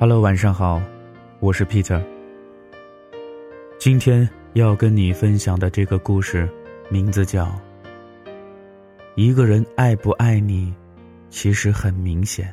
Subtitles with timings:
[0.00, 0.80] Hello，晚上好，
[1.40, 2.02] 我是 Peter。
[3.78, 6.48] 今天要跟你分享的这个故事，
[6.88, 7.44] 名字叫
[9.14, 10.72] 《一个人爱不爱你，
[11.28, 12.50] 其实很明显》。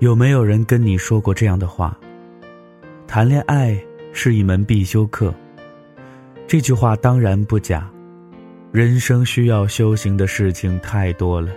[0.00, 1.96] 有没有人跟你说过这样的话？
[3.06, 3.80] 谈恋爱
[4.12, 5.32] 是一门必修课。
[6.48, 7.88] 这句话当然不假。
[8.72, 11.52] 人生需要修行的事情太多了，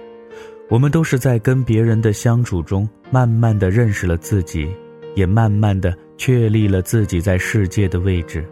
[0.70, 4.70] 我们都是在跟别人的相处中，慢慢的认识了自己，
[5.16, 8.46] 也慢慢的确立了自己在世界的位置。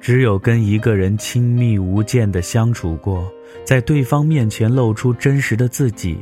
[0.00, 3.30] 只有跟一个人亲密无间的相处过，
[3.62, 6.16] 在对方面前露出真实的自己，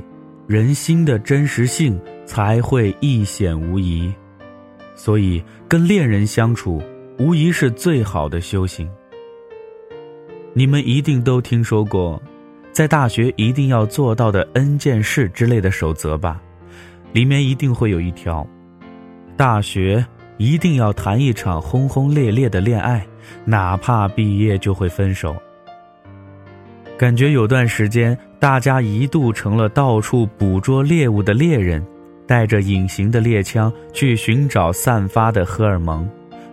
[0.48, 4.12] 人心的真实性才会一显无疑。
[4.96, 6.82] 所以，跟恋人相处，
[7.18, 8.90] 无疑是最好的修行。
[10.52, 12.20] 你们一定都听说过，
[12.74, 16.42] 在大学一定要做到的 N 件事之类的守则吧？
[17.12, 18.44] 里面一定会有一条：
[19.36, 20.04] 大学
[20.38, 23.06] 一定要谈一场轰轰烈烈的恋爱，
[23.44, 25.36] 哪怕毕业就会分手。
[26.98, 31.80] 感觉有段时间，大家一度成了到处捕捉猎物的猎人，
[32.26, 36.08] 带着隐形的猎枪去寻找散发的荷尔蒙。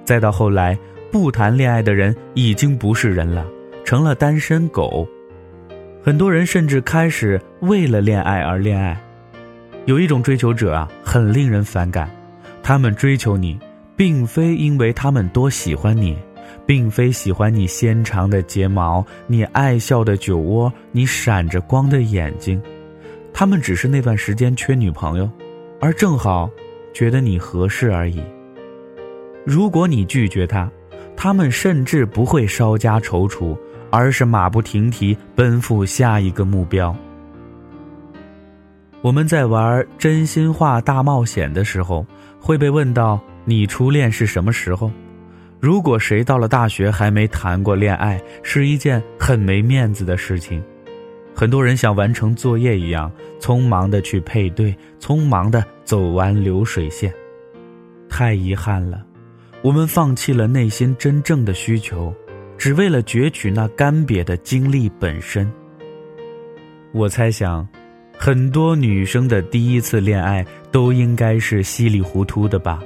[0.05, 0.77] 再到后来，
[1.11, 3.43] 不谈恋爱的人已经不是人了。
[3.83, 5.07] 成了单身狗，
[6.03, 8.99] 很多人甚至开始为了恋爱而恋爱。
[9.85, 12.09] 有一种追求者啊，很令人反感。
[12.63, 13.59] 他们追求你，
[13.95, 16.17] 并非因为他们多喜欢你，
[16.65, 22.59] 并非喜欢你纤长的睫毛、你爱笑的酒窝、你闪着光的眼睛，
[23.31, 25.29] 他们只是那段时间缺女朋友，
[25.79, 26.49] 而正好
[26.93, 28.21] 觉得你合适而已。
[29.45, 30.67] 如果你拒绝他，
[31.15, 33.55] 他们甚至不会稍加踌躇。
[33.91, 36.95] 而是马不停蹄奔赴下一个目标。
[39.01, 42.05] 我们在玩真心话大冒险的时候，
[42.39, 44.91] 会被问到你初恋是什么时候？
[45.59, 50.63] 如果谁到了大学还没谈过恋爱，是一件很没面子的事情。
[51.33, 57.13] 很多人像完成作业一样，匆忙的去配对，匆忙的走完流水线。
[58.09, 59.03] 太遗憾了，
[59.61, 62.13] 我们放弃了内心真正的需求。
[62.61, 65.51] 只为了攫取那干瘪的经历本身。
[66.91, 67.67] 我猜想，
[68.15, 72.79] 很多女生的第一次恋爱都应该是稀里糊涂的吧。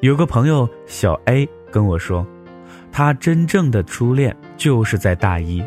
[0.00, 2.26] 有个朋友小 A 跟我说，
[2.90, 5.62] 他真正的初恋就是在大一，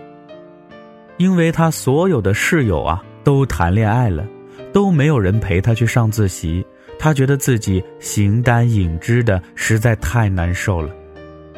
[1.16, 4.28] 因为他所有的室友啊都谈恋爱了，
[4.74, 6.62] 都没有人陪他去上自习，
[7.00, 10.94] 他觉得自己形单影只的，实在太难受了。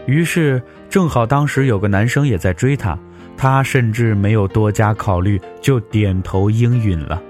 [0.06, 2.98] 于是，正好当时有个男生也在追她，
[3.38, 7.22] 她甚至没有多加考虑，就点头应允了。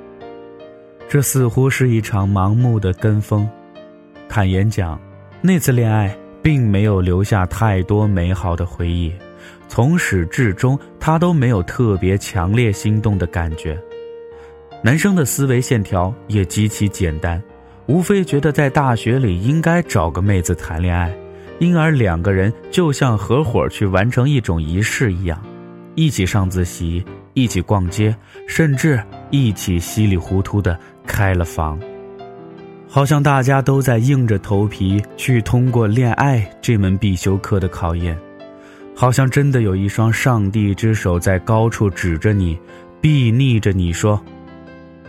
[1.10, 3.50] 这似乎是一场盲目的跟风。
[4.30, 5.00] 坦言讲，
[5.42, 9.12] 那次恋爱并没有留下太多美好的回忆，
[9.68, 13.78] 从始至终他都没有特别强烈心动的感觉。
[14.82, 17.42] 男生的思维线条也极其简单，
[17.88, 21.12] 无非觉得在大学里应该找个妹子谈恋爱。
[21.60, 25.42] 因而两个人就像合伙去完成一种仪式一样，
[25.96, 27.04] 一起上自习，
[27.34, 28.16] 一起逛街，
[28.48, 31.78] 甚至一起稀里糊涂的开了房。
[32.88, 38.18] 好像大家都在硬着头皮去通过恋爱这门必修课的考验，
[38.96, 42.58] 好像真的有一双上帝之手在高处指着你，
[43.02, 44.20] 睥睨着你说，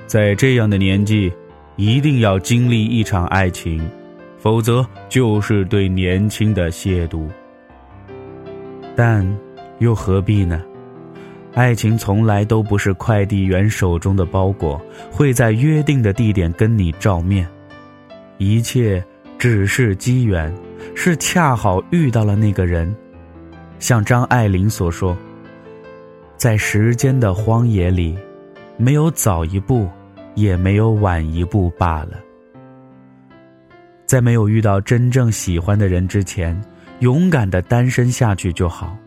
[0.07, 1.33] 在这样的年纪，
[1.77, 3.81] 一定要经历一场爱情。
[4.41, 7.29] 否则就是对年轻的亵渎。
[8.97, 9.25] 但
[9.79, 10.63] 又何必呢？
[11.55, 14.81] 爱情从来都不是快递员手中的包裹，
[15.11, 17.47] 会在约定的地点跟你照面。
[18.39, 19.03] 一切
[19.37, 20.55] 只是机缘，
[20.95, 22.95] 是恰好遇到了那个人。
[23.79, 25.17] 像张爱玲所说
[26.39, 28.17] ：“在时间的荒野里，
[28.77, 29.89] 没有早一步，
[30.35, 32.13] 也没有晚一步罢了。”
[34.11, 36.61] 在没有遇到真正喜欢的人之前，
[36.99, 38.99] 勇敢的单身下去就好。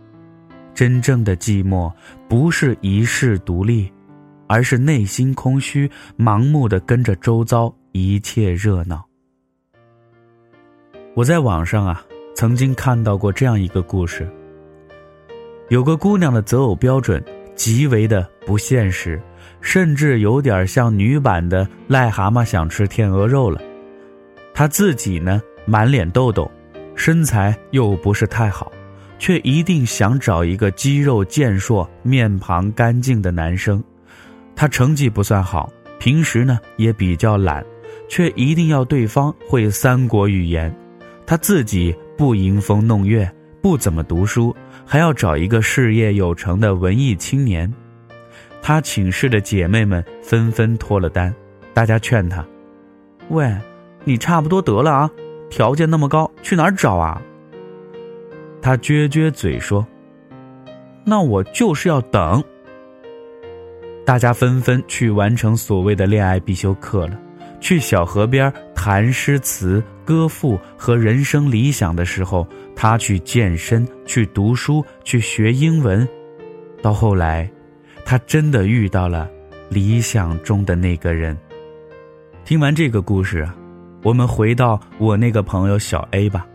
[0.74, 1.92] 真正的寂寞
[2.30, 3.92] 不是一世独立，
[4.48, 9.04] 而是内心空虚，盲目的跟着周遭一切热闹。
[11.16, 12.02] 我在网上啊，
[12.34, 14.26] 曾经看到过这样一个故事。
[15.68, 17.22] 有个姑娘的择偶标准
[17.56, 19.22] 极为的不现实，
[19.60, 23.62] 甚至有点像女版的癞蛤蟆想吃天鹅肉了。
[24.54, 26.50] 他自己呢，满脸痘痘，
[26.96, 28.72] 身材又不是太好，
[29.18, 33.84] 却一定想找一个肌肉健硕、面庞干净的男生。
[34.56, 37.66] 他成绩不算好，平时呢也比较懒，
[38.08, 40.74] 却一定要对方会三国语言，
[41.26, 43.30] 他自己不迎风弄月，
[43.62, 44.56] 不怎么读书，
[44.86, 47.74] 还要找一个事业有成的文艺青年。
[48.62, 51.34] 他寝室的姐妹们纷纷脱了单，
[51.74, 52.46] 大家劝他
[53.30, 53.52] ：“喂，
[54.04, 55.12] 你差不多得了啊，
[55.50, 57.22] 条件那么高，去哪儿找啊？”
[58.62, 59.86] 他撅撅嘴说
[61.06, 62.44] ：“那我就是要等。”
[64.06, 67.20] 大家纷纷去完成所谓的恋爱必修课了，
[67.60, 76.08] 去小河边谈诗词歌赋和人生理想的时候，他去健身、去读书、去学英文，
[76.82, 77.50] 到后来。
[78.06, 79.30] 他真的遇到了
[79.70, 81.38] 理想中的那个人。
[82.44, 83.56] 听完这个故事啊，
[84.04, 86.46] 我们回到我那个朋友小 A 吧。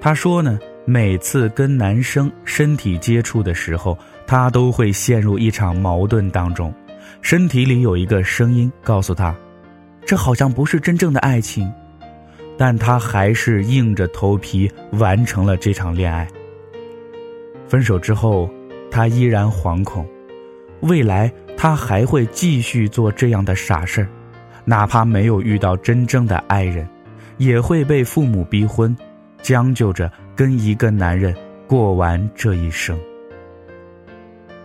[0.00, 6.72] 他说呢，每次跟男生身体接触的时候，他都会陷入一场矛盾当中，
[7.20, 9.34] 身体里有一个声音告诉他，
[10.06, 11.68] 这好像不是真正的爱情，
[12.56, 16.28] 但他还是硬着头皮完成了这场恋爱。
[17.66, 18.48] 分手之后，
[18.88, 20.06] 他依然惶恐。
[20.82, 24.08] 未来他还会继续做这样的傻事儿，
[24.68, 26.86] 哪怕没有遇到真正的爱人，
[27.38, 28.94] 也会被父母逼婚，
[29.40, 31.34] 将就着跟一个男人
[31.66, 32.98] 过完这一生。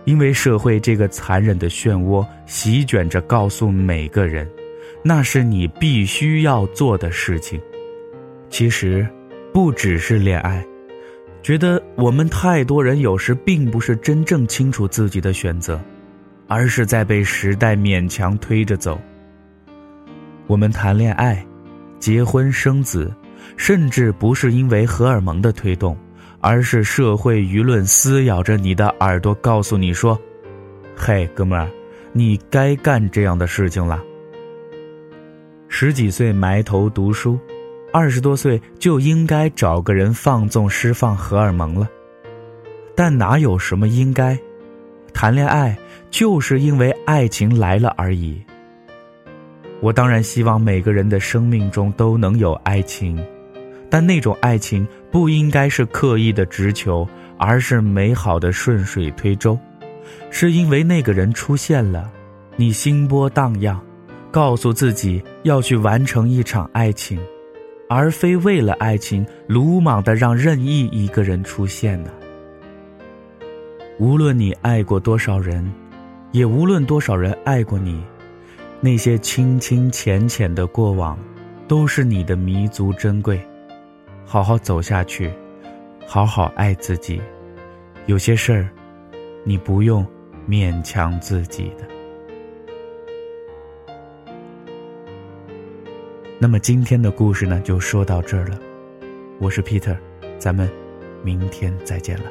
[0.04, 4.46] 因为社会这个残忍的漩涡席卷着，告诉每个人，
[5.02, 7.58] 那是你必须要做的事情。
[8.50, 9.08] 其实，
[9.54, 10.62] 不只是恋爱，
[11.42, 15.80] 觉得我们太多人有时并不是真正清楚自己的选择。
[16.46, 19.00] 而是在被时代勉强推着走。
[20.46, 21.44] 我们谈恋爱、
[21.98, 23.12] 结婚、生子，
[23.56, 25.96] 甚至不是因为荷尔蒙的推动，
[26.40, 30.18] 而是社会舆论撕咬着你的耳朵，告诉你说
[30.96, 31.68] ：“嘿，哥们儿，
[32.12, 34.02] 你该干这样的事情了。”
[35.68, 37.38] 十几岁埋头读书，
[37.92, 41.88] 二十多岁就应该找个人放纵、释放荷尔蒙了。
[42.94, 44.38] 但哪有什么应该？
[45.12, 45.76] 谈恋爱。
[46.10, 48.40] 就是因为爱情来了而已。
[49.84, 53.22] 我当然希望每个人的生命中都能有爱情，
[53.90, 59.58] 但那种爱情不应该是刻意的直求，而是美好的顺水推舟。
[60.30, 62.10] 是因为那个人出现了，
[62.56, 63.78] 你心波荡漾，
[64.30, 67.20] 告诉自己要去完成一场爱情，
[67.86, 72.10] 而非为了爱情鲁莽的让任意一个人出现呢？
[73.98, 75.70] 无论你爱过多少人。
[76.32, 78.02] 也无论多少人爱过你，
[78.84, 81.18] 那些清清浅浅的过往，
[81.66, 83.40] 都是你的弥足珍贵。
[84.26, 85.32] 好好走下去，
[86.06, 87.18] 好好爱自己。
[88.04, 88.68] 有些事儿，
[89.42, 90.06] 你不用
[90.46, 91.88] 勉强自己的。
[96.38, 98.60] 那么今天的故事呢，就说到这儿了。
[99.40, 99.96] 我是 Peter，
[100.36, 100.68] 咱们
[101.22, 102.24] 明天再见了。